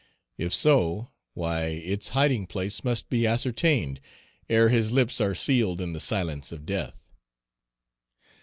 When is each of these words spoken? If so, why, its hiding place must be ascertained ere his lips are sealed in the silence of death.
If 0.39 0.51
so, 0.51 1.11
why, 1.35 1.65
its 1.67 2.07
hiding 2.17 2.47
place 2.47 2.83
must 2.83 3.07
be 3.07 3.27
ascertained 3.27 4.01
ere 4.49 4.69
his 4.69 4.91
lips 4.91 5.21
are 5.21 5.35
sealed 5.35 5.79
in 5.79 5.93
the 5.93 5.99
silence 5.99 6.51
of 6.51 6.65
death. 6.65 7.05